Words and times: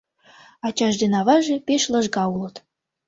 Ачаж 0.67 0.93
ден 1.01 1.13
аваже 1.19 1.55
пеш 1.67 1.83
лыжга 1.91 2.23
улыт. 2.35 2.55